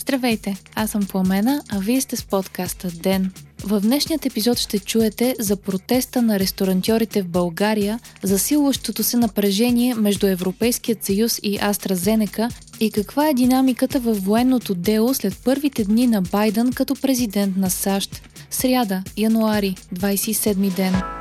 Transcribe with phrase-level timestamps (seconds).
[0.00, 3.32] Здравейте, аз съм Пламена, а вие сте с подкаста ДЕН.
[3.64, 10.26] В днешният епизод ще чуете за протеста на ресторантьорите в България, засилващото се напрежение между
[10.26, 12.50] Европейският съюз и AstraZeneca
[12.80, 17.70] и каква е динамиката във военното дело след първите дни на Байден като президент на
[17.70, 18.22] САЩ.
[18.50, 21.17] Сряда, януари, 27 ден.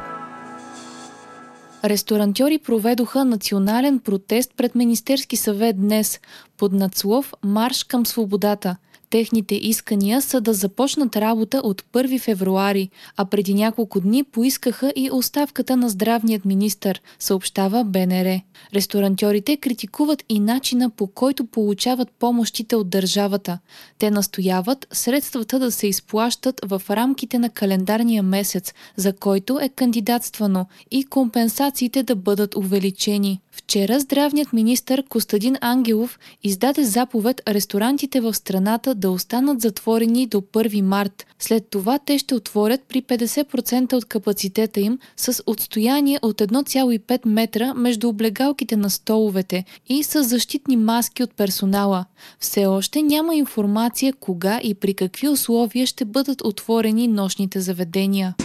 [1.84, 6.20] Ресторантьори проведоха национален протест пред Министерски съвет днес
[6.58, 8.76] под надслов Марш към свободата–
[9.10, 15.12] Техните искания са да започнат работа от 1 февруари, а преди няколко дни поискаха и
[15.12, 18.42] оставката на здравният министр, съобщава БНР.
[18.74, 23.60] Ресторантьорите критикуват и начина по който получават помощите от държавата.
[23.98, 30.66] Те настояват средствата да се изплащат в рамките на календарния месец, за който е кандидатствано,
[30.92, 33.42] и компенсациите да бъдат увеличени.
[33.58, 40.82] Вчера здравният министр Костадин Ангелов издаде заповед ресторантите в страната да останат затворени до 1
[40.82, 41.26] март.
[41.40, 47.74] След това те ще отворят при 50% от капацитета им с отстояние от 1,5 метра
[47.74, 52.06] между облегалките на столовете и с защитни маски от персонала.
[52.40, 58.36] Все още няма информация кога и при какви условия ще бъдат отворени нощните заведения.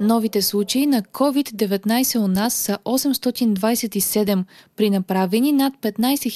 [0.00, 4.44] Новите случаи на COVID-19 у нас са 827
[4.76, 6.28] при направени над 15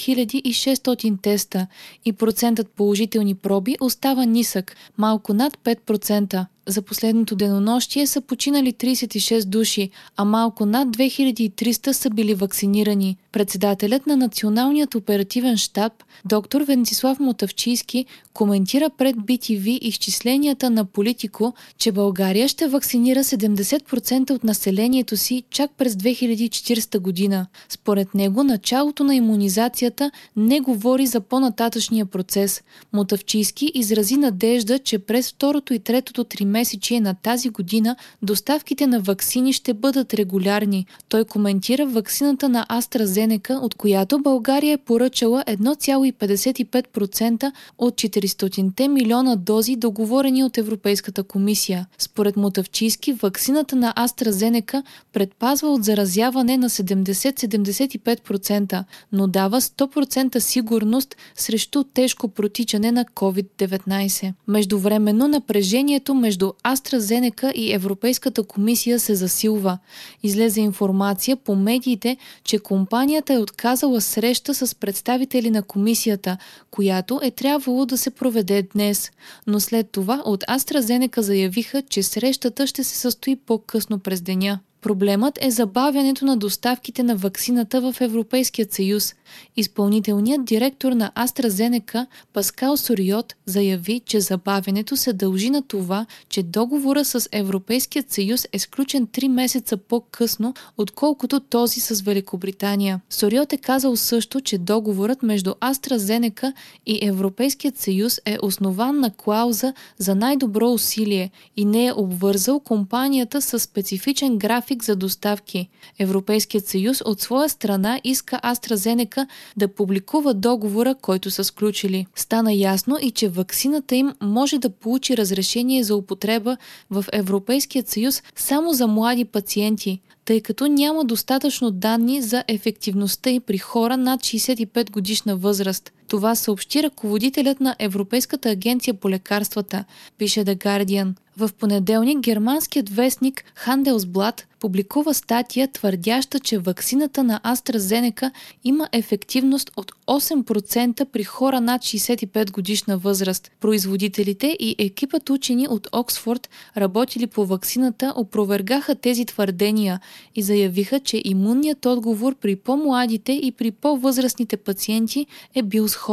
[0.50, 1.66] 600 теста
[2.04, 6.46] и процентът положителни проби остава нисък, малко над 5%.
[6.66, 13.16] За последното денонощие са починали 36 души, а малко над 2300 са били вакцинирани.
[13.32, 15.92] Председателят на Националният оперативен штаб,
[16.24, 24.44] доктор Венцислав Мотавчийски, коментира пред BTV изчисленията на Политико, че България ще вакцинира 70% от
[24.44, 27.46] населението си чак през 2040 година.
[27.68, 32.62] Според него, началото на иммунизацията не говори за по-нататъчния процес.
[32.92, 39.00] Мотавчийски изрази надежда, че през второто и третото тримесечие месечие на тази година доставките на
[39.00, 40.86] ваксини ще бъдат регулярни.
[41.08, 49.76] Той коментира ваксината на AstraZeneca, от която България е поръчала 1,55% от 400 милиона дози,
[49.76, 51.86] договорени от Европейската комисия.
[51.98, 54.82] Според Мотавчийски, ваксината на AstraZeneca
[55.12, 64.32] предпазва от заразяване на 70-75%, но дава 100% сигурност срещу тежко протичане на COVID-19.
[64.48, 69.78] Междувременно напрежението между между AstraZeneca и Европейската комисия се засилва.
[70.22, 76.36] Излезе информация по медиите, че компанията е отказала среща с представители на комисията,
[76.70, 79.10] която е трябвало да се проведе днес.
[79.46, 84.58] Но след това от AstraZeneca заявиха, че срещата ще се състои по-късно през деня.
[84.84, 89.14] Проблемът е забавянето на доставките на ваксината в Европейският съюз.
[89.56, 97.04] Изпълнителният директор на AstraZeneca Паскал Сориот заяви, че забавянето се дължи на това, че договора
[97.04, 103.00] с Европейският съюз е сключен 3 месеца по-късно, отколкото този с Великобритания.
[103.10, 106.52] Сориот е казал също, че договорът между AstraZeneca
[106.86, 113.42] и Европейският съюз е основан на клауза за най-добро усилие и не е обвързал компанията
[113.42, 115.68] с специфичен график график за доставки.
[115.98, 119.26] Европейският съюз от своя страна иска AstraZeneca
[119.56, 122.06] да публикува договора, който са сключили.
[122.14, 126.56] Стана ясно и, че ваксината им може да получи разрешение за употреба
[126.90, 133.40] в Европейският съюз само за млади пациенти, тъй като няма достатъчно данни за ефективността и
[133.40, 135.92] при хора над 65 годишна възраст.
[136.14, 139.84] Това съобщи ръководителят на Европейската агенция по лекарствата,
[140.18, 141.14] пише The Guardian.
[141.36, 148.30] В понеделник германският вестник Handelsblatt публикува статия, твърдяща, че ваксината на AstraZeneca
[148.64, 153.50] има ефективност от 8% при хора над 65 годишна възраст.
[153.60, 160.00] Производителите и екипът учени от Оксфорд, работили по ваксината, опровергаха тези твърдения
[160.34, 166.03] и заявиха, че имунният отговор при по-младите и при по-възрастните пациенти е бил сходен.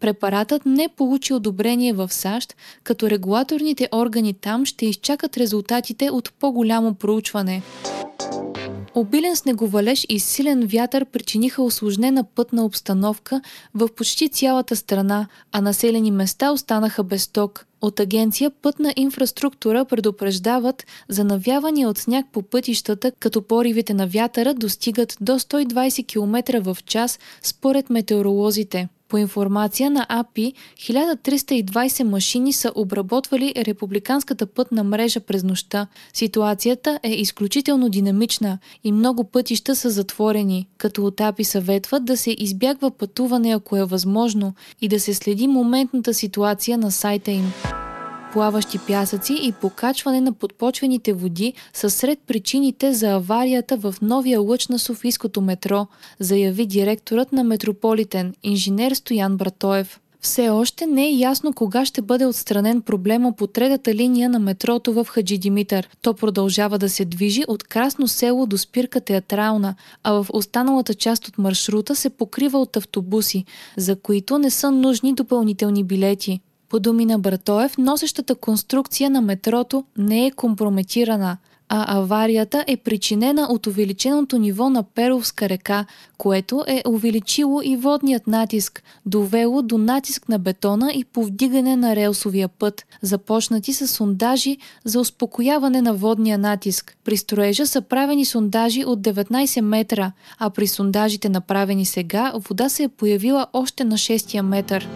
[0.00, 6.94] Препаратът не получи одобрение в САЩ, като регулаторните органи там ще изчакат резултатите от по-голямо
[6.94, 7.62] проучване.
[8.94, 13.40] Обилен снеговалеж и силен вятър причиниха осложнена пътна обстановка
[13.74, 17.66] в почти цялата страна, а населени места останаха без ток.
[17.80, 24.54] От агенция Пътна инфраструктура предупреждават за навявания от сняг по пътищата, като поривите на вятъра
[24.54, 28.88] достигат до 120 км в час според метеоролозите.
[29.08, 35.86] По информация на АПИ, 1320 машини са обработвали републиканската пътна мрежа през нощта.
[36.12, 42.36] Ситуацията е изключително динамична и много пътища са затворени, като от АПИ съветват да се
[42.38, 47.52] избягва пътуване ако е възможно и да се следи моментната ситуация на сайта им
[48.32, 54.68] плаващи пясъци и покачване на подпочвените води са сред причините за аварията в новия лъч
[54.68, 55.86] на Софийското метро,
[56.20, 60.00] заяви директорът на Метрополитен, инженер Стоян Братоев.
[60.20, 64.92] Все още не е ясно кога ще бъде отстранен проблема по третата линия на метрото
[64.92, 65.88] в Хаджи Димитър.
[66.02, 71.28] То продължава да се движи от Красно село до спирка Театрална, а в останалата част
[71.28, 73.44] от маршрута се покрива от автобуси,
[73.76, 76.40] за които не са нужни допълнителни билети.
[76.68, 81.36] По думи на Братоев, носещата конструкция на метрото не е компрометирана,
[81.68, 85.84] а аварията е причинена от увеличеното ниво на Перовска река,
[86.18, 92.48] което е увеличило и водният натиск, довело до натиск на бетона и повдигане на релсовия
[92.48, 92.86] път.
[93.02, 96.96] Започнати са сондажи за успокояване на водния натиск.
[97.04, 102.82] При строежа са правени сондажи от 19 метра, а при сондажите направени сега вода се
[102.82, 104.88] е появила още на 6 метър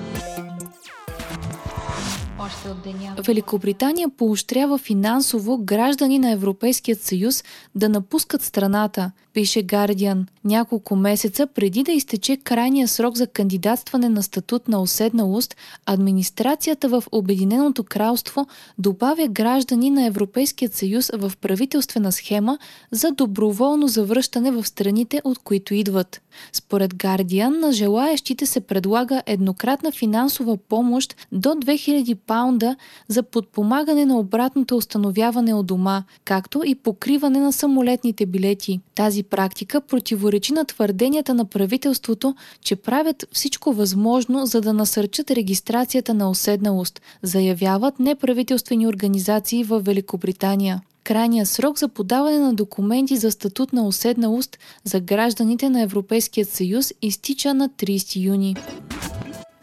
[2.45, 3.15] още от деня.
[3.27, 7.45] Великобритания поощрява финансово граждани на Европейският съюз
[7.75, 10.27] да напускат страната, пише Guardian.
[10.45, 15.57] Няколко месеца преди да изтече крайния срок за кандидатстване на статут на уседналост,
[15.87, 18.47] администрацията в Обединеното кралство
[18.79, 22.59] добавя граждани на Европейският съюз в правителствена схема
[22.91, 26.21] за доброволно завръщане в страните, от които идват.
[26.53, 32.77] Според Guardian, на желаящите се предлага еднократна финансова помощ до 2000 паунда
[33.09, 38.81] за подпомагане на обратното установяване от дома, както и покриване на самолетните билети.
[38.95, 46.15] Тази практика противоречи на твърденията на правителството, че правят всичко възможно, за да насърчат регистрацията
[46.15, 50.81] на уседналост, заявяват неправителствени организации в Великобритания.
[51.05, 56.93] Крайният срок за подаване на документи за статут на уседналост за гражданите на Европейският съюз
[57.03, 58.57] изтича на 30 юни.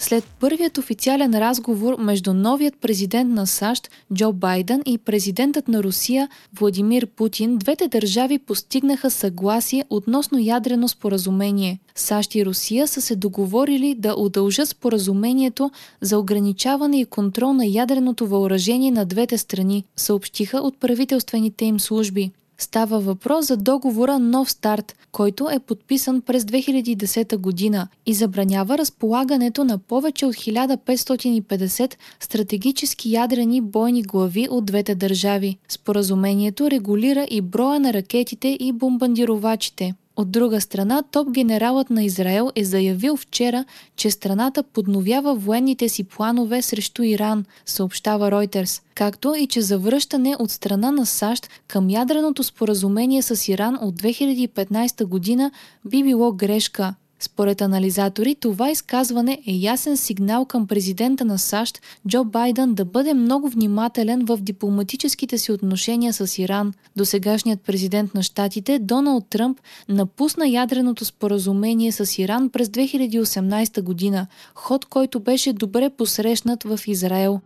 [0.01, 6.29] След първият официален разговор между новият президент на САЩ Джо Байден и президентът на Русия
[6.59, 11.79] Владимир Путин, двете държави постигнаха съгласие относно ядрено споразумение.
[11.95, 18.27] САЩ и Русия са се договорили да удължат споразумението за ограничаване и контрол на ядреното
[18.27, 22.31] въоръжение на двете страни, съобщиха от правителствените им служби.
[22.61, 29.63] Става въпрос за договора Нов старт, който е подписан през 2010 година и забранява разполагането
[29.63, 35.57] на повече от 1550 стратегически ядрени бойни глави от двете държави.
[35.69, 39.93] Споразумението регулира и броя на ракетите и бомбандировачите.
[40.19, 46.61] От друга страна, топ-генералът на Израел е заявил вчера, че страната подновява военните си планове
[46.61, 53.21] срещу Иран, съобщава Reuters, както и че завръщане от страна на САЩ към ядреното споразумение
[53.21, 55.51] с Иран от 2015 година
[55.85, 56.95] би било грешка.
[57.21, 63.13] Според анализатори, това изказване е ясен сигнал към президента на САЩ Джо Байден да бъде
[63.13, 66.73] много внимателен в дипломатическите си отношения с Иран.
[66.95, 74.85] Досегашният президент на щатите Доналд Тръмп напусна ядреното споразумение с Иран през 2018 година, ход
[74.85, 77.39] който беше добре посрещнат в Израел.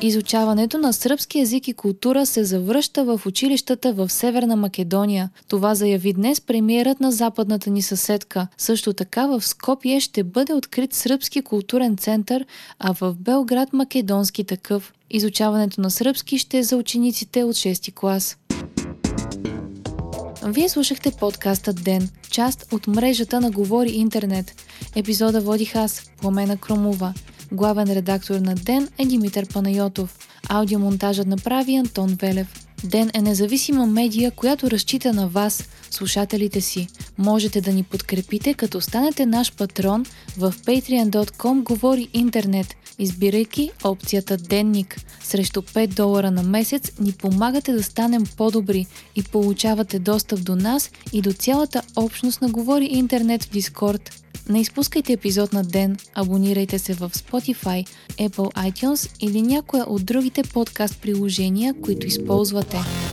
[0.00, 5.30] Изучаването на сръбски язик и култура се завръща в училищата в Северна Македония.
[5.48, 8.48] Това заяви днес премиерът на западната ни съседка.
[8.58, 12.46] Също така в Скопие ще бъде открит сръбски културен център,
[12.78, 14.92] а в Белград македонски такъв.
[15.10, 18.36] Изучаването на сръбски ще е за учениците от 6 клас.
[20.46, 24.54] Вие слушахте подкаста Ден, част от мрежата на Говори Интернет.
[24.96, 27.14] Епизода водих аз, Пламена Кромова.
[27.52, 30.18] Главен редактор на Ден е Димитър Панайотов.
[30.48, 32.67] Аудиомонтажът направи Антон Велев.
[32.84, 36.88] Ден е независима медия, която разчита на вас, слушателите си.
[37.18, 40.04] Можете да ни подкрепите, като станете наш патрон
[40.36, 42.66] в patreon.com говори интернет,
[42.98, 45.00] избирайки опцията Денник.
[45.22, 50.90] Срещу 5 долара на месец ни помагате да станем по-добри и получавате достъп до нас
[51.12, 54.10] и до цялата общност на Говори интернет в Дискорд.
[54.48, 57.86] Не изпускайте епизод на ден, абонирайте се в Spotify,
[58.18, 62.06] Apple iTunes или някоя от другите подкаст приложения, които
[62.67, 63.06] използвате.